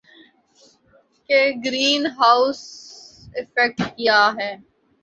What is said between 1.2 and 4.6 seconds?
کہ greenhouse effect کیا ہے